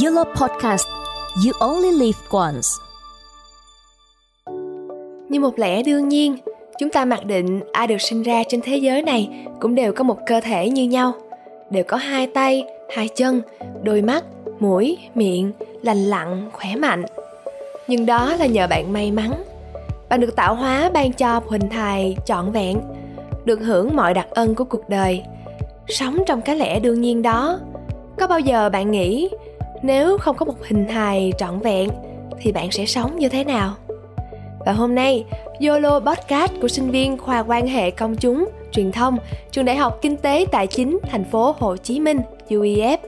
[0.00, 0.86] Yellow Podcast
[1.46, 2.68] You Only Live Once
[5.28, 6.36] Như một lẽ đương nhiên,
[6.78, 10.04] chúng ta mặc định ai được sinh ra trên thế giới này cũng đều có
[10.04, 11.12] một cơ thể như nhau,
[11.70, 13.42] đều có hai tay, hai chân,
[13.82, 14.24] đôi mắt,
[14.60, 15.52] mũi, miệng,
[15.82, 17.04] lành lặn, khỏe mạnh.
[17.88, 19.44] Nhưng đó là nhờ bạn may mắn.
[20.08, 22.80] Bạn được tạo hóa ban cho huỳnh hình trọn vẹn,
[23.44, 25.22] được hưởng mọi đặc ân của cuộc đời.
[25.88, 27.58] Sống trong cái lẽ đương nhiên đó,
[28.18, 29.28] có bao giờ bạn nghĩ
[29.84, 31.88] nếu không có một hình hài trọn vẹn,
[32.38, 33.74] thì bạn sẽ sống như thế nào?
[34.66, 35.24] Và hôm nay,
[35.60, 39.16] YOLO Podcast của sinh viên khoa quan hệ công chúng, truyền thông,
[39.50, 42.98] trường đại học kinh tế tài chính thành phố Hồ Chí Minh UEF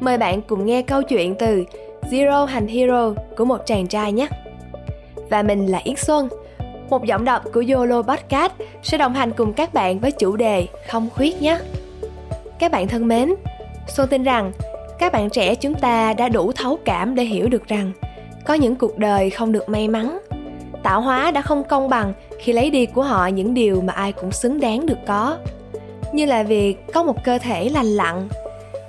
[0.00, 1.64] mời bạn cùng nghe câu chuyện từ
[2.10, 4.28] Zero hành Hero của một chàng trai nhé.
[5.30, 6.28] Và mình là Yến Xuân.
[6.90, 10.66] Một giọng đọc của YOLO Podcast sẽ đồng hành cùng các bạn với chủ đề
[10.88, 11.58] không khuyết nhé.
[12.58, 13.34] Các bạn thân mến,
[13.88, 14.52] Xuân tin rằng
[14.98, 17.92] các bạn trẻ chúng ta đã đủ thấu cảm để hiểu được rằng,
[18.44, 20.18] có những cuộc đời không được may mắn.
[20.82, 24.12] Tạo hóa đã không công bằng khi lấy đi của họ những điều mà ai
[24.12, 25.36] cũng xứng đáng được có.
[26.12, 28.28] Như là việc có một cơ thể lành lặn,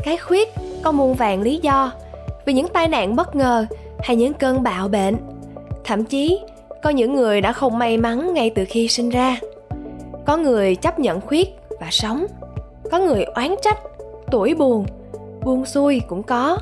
[0.04, 0.50] cái khuyết
[0.84, 1.92] có muôn vàng lý do
[2.46, 3.66] vì những tai nạn bất ngờ
[4.00, 5.16] hay những cơn bạo bệnh.
[5.84, 6.40] Thậm chí,
[6.84, 9.40] có những người đã không may mắn ngay từ khi sinh ra.
[10.26, 12.26] Có người chấp nhận khuyết và sống,
[12.92, 13.78] có người oán trách,
[14.32, 14.86] tuổi buồn
[15.48, 16.58] buông xuôi cũng có.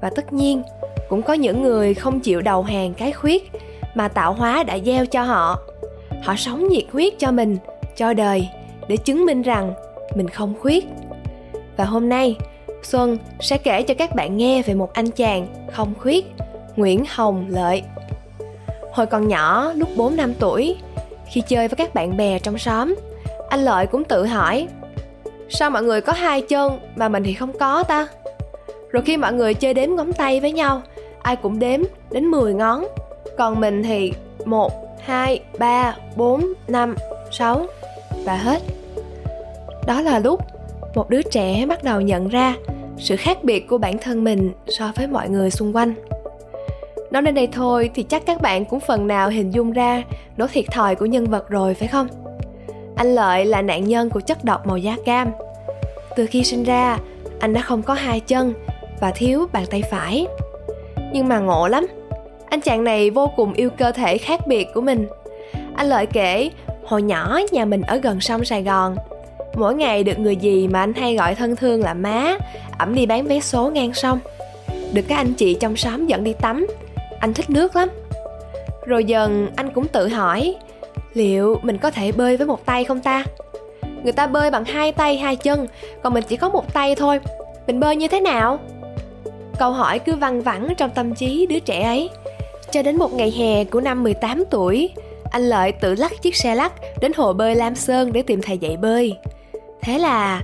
[0.00, 0.62] Và tất nhiên,
[1.08, 3.50] cũng có những người không chịu đầu hàng cái khuyết
[3.94, 5.58] mà tạo hóa đã gieo cho họ.
[6.22, 7.56] Họ sống nhiệt huyết cho mình,
[7.96, 8.48] cho đời,
[8.88, 9.72] để chứng minh rằng
[10.14, 10.86] mình không khuyết.
[11.76, 12.36] Và hôm nay,
[12.82, 16.34] xuân sẽ kể cho các bạn nghe về một anh chàng không khuyết,
[16.76, 17.82] nguyễn hồng lợi.
[18.92, 20.76] Hồi còn nhỏ, lúc 4 năm tuổi,
[21.32, 22.94] khi chơi với các bạn bè trong xóm,
[23.48, 24.68] anh lợi cũng tự hỏi
[25.48, 28.08] sao mọi người có hai chân mà mình thì không có ta?
[28.90, 30.82] Rồi khi mọi người chơi đếm ngón tay với nhau
[31.22, 31.80] ai cũng đếm
[32.10, 32.86] đến 10 ngón.
[33.38, 34.12] Còn mình thì
[34.44, 36.94] 1, 2, 3, 4, 5,
[37.30, 37.66] 6
[38.24, 38.62] và hết.
[39.86, 40.40] Đó là lúc
[40.94, 42.54] một đứa trẻ bắt đầu nhận ra
[42.98, 45.94] sự khác biệt của bản thân mình so với mọi người xung quanh.
[47.10, 50.02] Nói đến đây thôi thì chắc các bạn cũng phần nào hình dung ra
[50.36, 52.25] nỗi thiệt thòi của nhân vật rồi phải không?
[52.96, 55.32] Anh Lợi là nạn nhân của chất độc màu da cam.
[56.16, 56.98] Từ khi sinh ra,
[57.40, 58.54] anh đã không có hai chân
[59.00, 60.26] và thiếu bàn tay phải.
[61.12, 61.86] Nhưng mà ngộ lắm,
[62.46, 65.06] anh chàng này vô cùng yêu cơ thể khác biệt của mình.
[65.74, 66.50] Anh Lợi kể,
[66.84, 68.96] hồi nhỏ nhà mình ở gần sông Sài Gòn.
[69.54, 72.36] Mỗi ngày được người gì mà anh hay gọi thân thương là má,
[72.78, 74.18] ẩm đi bán vé số ngang sông.
[74.92, 76.66] Được các anh chị trong xóm dẫn đi tắm,
[77.20, 77.88] anh thích nước lắm.
[78.86, 80.54] Rồi dần anh cũng tự hỏi,
[81.16, 83.24] liệu mình có thể bơi với một tay không ta?
[84.02, 85.66] Người ta bơi bằng hai tay hai chân
[86.02, 87.20] còn mình chỉ có một tay thôi.
[87.66, 88.58] Mình bơi như thế nào?
[89.58, 92.10] Câu hỏi cứ văng vẳng trong tâm trí đứa trẻ ấy.
[92.70, 94.90] Cho đến một ngày hè của năm 18 tuổi
[95.30, 98.58] anh Lợi tự lắc chiếc xe lắc đến hồ bơi Lam Sơn để tìm thầy
[98.58, 99.16] dạy bơi.
[99.82, 100.42] Thế là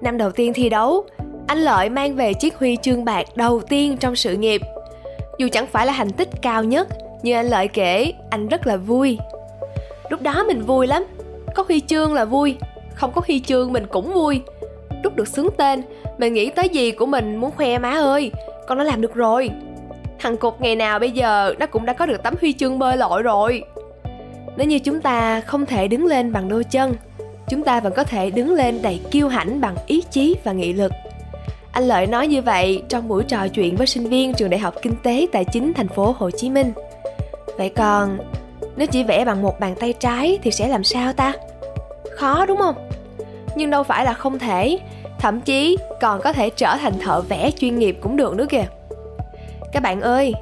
[0.00, 1.04] năm đầu tiên thi đấu,
[1.46, 4.60] anh Lợi mang về chiếc huy chương bạc đầu tiên trong sự nghiệp.
[5.38, 6.88] Dù chẳng phải là thành tích cao nhất,
[7.22, 9.18] nhưng anh Lợi kể anh rất là vui
[10.08, 11.04] lúc đó mình vui lắm.
[11.54, 12.56] Có huy chương là vui,
[12.94, 14.40] không có huy chương mình cũng vui.
[15.02, 15.82] Lúc được xướng tên,
[16.18, 18.30] mình nghĩ tới gì của mình muốn khoe má ơi,
[18.66, 19.50] con đã làm được rồi.
[20.18, 22.96] Thằng cục ngày nào bây giờ nó cũng đã có được tấm huy chương bơi
[22.96, 23.62] lội rồi.
[24.56, 26.94] Nếu như chúng ta không thể đứng lên bằng đôi chân,
[27.48, 30.72] chúng ta vẫn có thể đứng lên đầy kiêu hãnh bằng ý chí và nghị
[30.72, 30.92] lực.
[31.72, 34.74] Anh lợi nói như vậy trong buổi trò chuyện với sinh viên trường đại học
[34.82, 36.72] kinh tế tài chính thành phố hồ chí minh.
[37.58, 38.18] Vậy còn
[38.76, 41.32] nếu chỉ vẽ bằng một bàn tay trái thì sẽ làm sao ta?
[42.16, 42.88] Khó đúng không?
[43.56, 44.78] Nhưng đâu phải là không thể.
[45.18, 48.66] Thậm chí còn có thể trở thành thợ vẽ chuyên nghiệp cũng được nữa kìa.
[49.72, 50.34] Các bạn ơi,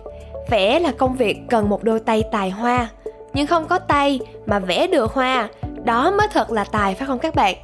[0.50, 2.88] vẽ là công việc cần một đôi tay tài hoa.
[3.34, 5.48] Nhưng không có tay mà vẽ được hoa,
[5.84, 7.56] đó mới thật là tài phải không các bạn?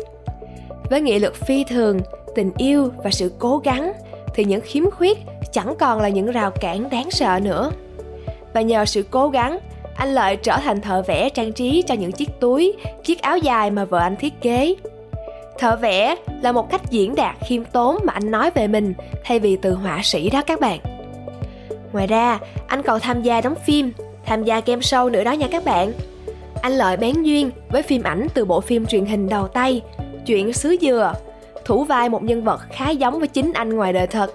[0.90, 2.00] Với nghị lực phi thường,
[2.34, 3.92] tình yêu và sự cố gắng,
[4.34, 5.18] thì những khiếm khuyết
[5.52, 7.70] chẳng còn là những rào cản đáng sợ nữa.
[8.52, 9.58] Và nhờ sự cố gắng
[9.98, 12.72] anh Lợi trở thành thợ vẽ trang trí cho những chiếc túi,
[13.04, 14.74] chiếc áo dài mà vợ anh thiết kế.
[15.58, 19.38] Thợ vẽ là một cách diễn đạt khiêm tốn mà anh nói về mình thay
[19.38, 20.78] vì từ họa sĩ đó các bạn.
[21.92, 23.92] Ngoài ra, anh còn tham gia đóng phim,
[24.26, 25.92] tham gia game show nữa đó nha các bạn.
[26.62, 29.82] Anh Lợi bén duyên với phim ảnh từ bộ phim truyền hình đầu tay,
[30.26, 31.14] Chuyện xứ dừa,
[31.64, 34.30] thủ vai một nhân vật khá giống với chính anh ngoài đời thật.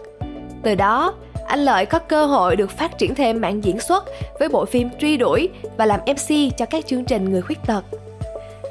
[0.63, 1.13] Từ đó,
[1.53, 4.05] anh Lợi có cơ hội được phát triển thêm mạng diễn xuất
[4.39, 7.83] với bộ phim Truy đuổi và làm MC cho các chương trình người khuyết tật.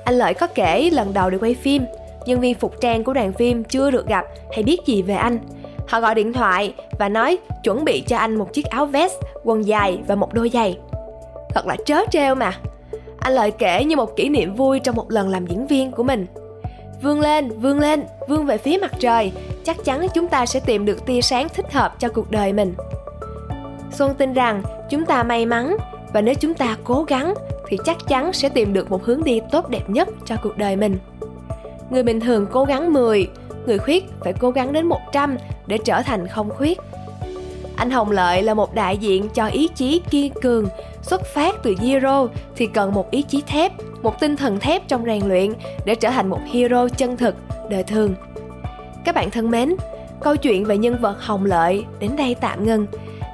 [0.05, 1.84] Anh Lợi có kể lần đầu được quay phim,
[2.26, 5.38] nhân viên phục trang của đoàn phim chưa được gặp hay biết gì về anh.
[5.88, 9.14] Họ gọi điện thoại và nói chuẩn bị cho anh một chiếc áo vest,
[9.44, 10.78] quần dài và một đôi giày.
[11.55, 12.52] Thật là trớ trêu mà.
[13.19, 16.02] Anh Lợi kể như một kỷ niệm vui trong một lần làm diễn viên của
[16.02, 16.26] mình.
[17.02, 19.32] Vươn lên, vươn lên, vươn về phía mặt trời,
[19.64, 22.75] chắc chắn chúng ta sẽ tìm được tia sáng thích hợp cho cuộc đời mình.
[23.93, 25.76] Xuân tin rằng chúng ta may mắn
[26.12, 27.34] và nếu chúng ta cố gắng
[27.69, 30.76] thì chắc chắn sẽ tìm được một hướng đi tốt đẹp nhất cho cuộc đời
[30.76, 30.99] mình.
[31.90, 33.28] Người bình thường cố gắng 10,
[33.66, 36.78] người khuyết phải cố gắng đến 100 để trở thành không khuyết.
[37.76, 40.66] Anh Hồng Lợi là một đại diện cho ý chí kiên cường,
[41.02, 43.72] xuất phát từ zero thì cần một ý chí thép,
[44.02, 45.52] một tinh thần thép trong rèn luyện
[45.84, 47.34] để trở thành một hero chân thực,
[47.70, 48.14] đời thường.
[49.04, 49.76] Các bạn thân mến,
[50.20, 52.87] câu chuyện về nhân vật Hồng Lợi đến đây tạm ngừng.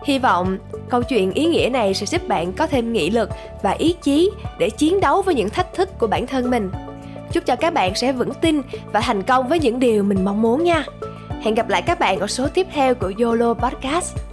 [0.05, 3.31] Hy vọng câu chuyện ý nghĩa này sẽ giúp bạn có thêm nghị lực
[3.63, 6.71] và ý chí để chiến đấu với những thách thức của bản thân mình.
[7.33, 8.61] Chúc cho các bạn sẽ vững tin
[8.93, 10.85] và thành công với những điều mình mong muốn nha.
[11.43, 14.28] Hẹn gặp lại các bạn ở số tiếp theo của YOLO Podcast.